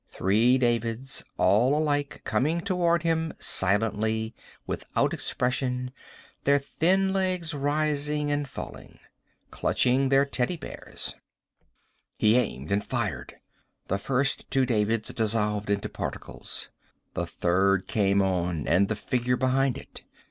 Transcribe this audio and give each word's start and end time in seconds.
Three 0.09 0.57
Davids, 0.57 1.23
all 1.37 1.77
alike, 1.77 2.21
coming 2.23 2.61
toward 2.61 3.03
him 3.03 3.33
silently, 3.37 4.33
without 4.65 5.13
expression, 5.13 5.91
their 6.43 6.57
thin 6.57 7.13
legs 7.13 7.53
rising 7.53 8.31
and 8.31 8.49
falling. 8.49 8.97
Clutching 9.51 10.09
their 10.09 10.25
teddy 10.25 10.57
bears. 10.57 11.13
He 12.17 12.35
aimed 12.35 12.71
and 12.71 12.83
fired. 12.83 13.35
The 13.89 13.99
first 13.99 14.49
two 14.49 14.65
Davids 14.65 15.13
dissolved 15.13 15.69
into 15.69 15.87
particles. 15.87 16.69
The 17.13 17.27
third 17.27 17.85
came 17.87 18.23
on. 18.23 18.67
And 18.67 18.87
the 18.87 18.95
figure 18.95 19.37
behind 19.37 19.77
it. 19.77 20.01